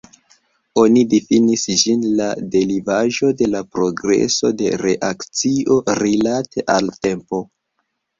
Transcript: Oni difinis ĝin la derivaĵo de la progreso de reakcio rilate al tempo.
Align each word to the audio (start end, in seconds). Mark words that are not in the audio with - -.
Oni 0.83 1.01
difinis 1.09 1.65
ĝin 1.81 1.99
la 2.21 2.29
derivaĵo 2.55 3.29
de 3.41 3.49
la 3.55 3.61
progreso 3.75 4.51
de 4.63 4.71
reakcio 4.85 5.77
rilate 6.01 6.65
al 6.77 6.91
tempo. 7.09 7.43